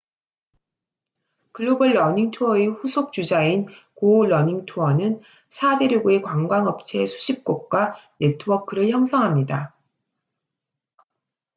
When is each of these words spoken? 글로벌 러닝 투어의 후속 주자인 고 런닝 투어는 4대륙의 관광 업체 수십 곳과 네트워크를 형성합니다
글로벌 1.51 1.93
러닝 1.93 2.31
투어의 2.31 2.69
후속 2.69 3.13
주자인 3.13 3.67
고 3.93 4.25
런닝 4.25 4.65
투어는 4.65 5.21
4대륙의 5.51 6.23
관광 6.23 6.65
업체 6.65 7.05
수십 7.05 7.43
곳과 7.43 7.97
네트워크를 8.17 8.89
형성합니다 8.89 9.75